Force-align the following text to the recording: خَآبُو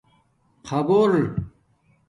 خَآبُو 0.65 1.11